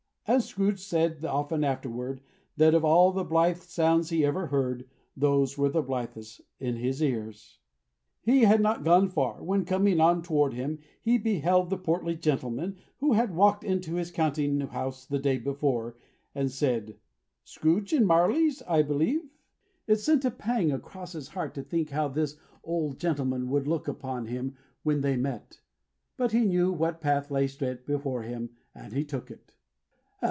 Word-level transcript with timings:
And 0.27 0.41
Scrooge 0.41 0.79
said 0.79 1.25
often 1.25 1.61
afterward, 1.65 2.21
that 2.55 2.73
of 2.73 2.85
all 2.85 3.11
the 3.11 3.25
blithe 3.25 3.57
sounds 3.63 4.11
he 4.11 4.23
ever 4.23 4.47
heard, 4.47 4.87
those 5.17 5.57
were 5.57 5.67
the 5.67 5.81
blithest 5.81 6.39
in 6.57 6.77
his 6.77 7.03
ears. 7.03 7.59
He 8.21 8.43
had 8.43 8.61
not 8.61 8.85
gone 8.85 9.09
far, 9.09 9.43
when 9.43 9.65
coming 9.65 9.99
on 9.99 10.21
toward 10.21 10.53
him 10.53 10.79
he 11.01 11.17
beheld 11.17 11.69
the 11.69 11.77
portly 11.77 12.15
gentleman, 12.15 12.77
who 13.01 13.11
had 13.11 13.35
walked 13.35 13.65
into 13.65 13.95
his 13.95 14.09
counting 14.09 14.61
house 14.61 15.05
the 15.05 15.19
day 15.19 15.37
before, 15.37 15.97
and 16.33 16.49
said 16.49 16.95
"Scrooge 17.43 17.91
and 17.91 18.07
Marley's, 18.07 18.61
I 18.61 18.83
believe?" 18.83 19.27
It 19.85 19.97
sent 19.97 20.23
a 20.23 20.31
pang 20.31 20.71
across 20.71 21.11
his 21.11 21.27
heart 21.29 21.53
to 21.55 21.61
think 21.61 21.89
how 21.89 22.07
this 22.07 22.37
old 22.63 22.99
gentleman 23.01 23.49
would 23.49 23.67
look 23.67 23.89
upon 23.89 24.27
him 24.27 24.55
when 24.83 25.01
they 25.01 25.17
met; 25.17 25.59
but 26.15 26.31
he 26.31 26.45
knew 26.45 26.71
what 26.71 27.01
path 27.01 27.31
lay 27.31 27.47
straight 27.47 27.85
before 27.85 28.21
him, 28.23 28.51
and 28.73 28.93
he 28.93 29.03
took 29.03 29.29
it. 29.29 29.55